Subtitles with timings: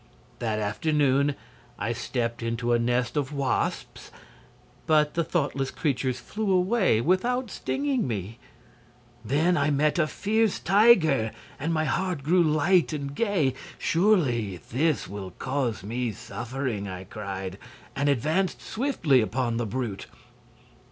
[0.39, 1.35] "That afternoon
[1.77, 4.09] I stepped into a nest of wasps,
[4.87, 8.39] but the thoughtless creatures flew away without stinging me.
[9.23, 11.29] Then I met a fierce tiger,
[11.59, 13.53] and my heart grew light and gay.
[13.77, 17.59] 'Surely this will cause me suffering!' I cried,
[17.95, 20.07] and advanced swiftly upon the brute.